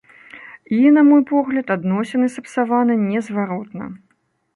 І, 0.77 0.77
на 0.95 1.01
мой 1.09 1.19
погляд, 1.31 1.65
адносіны 1.75 2.31
сапсаваны 2.37 2.93
незваротна. 3.11 3.91